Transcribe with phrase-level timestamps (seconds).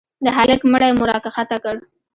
[0.25, 1.75] د هلك مړى مو راكښته كړ.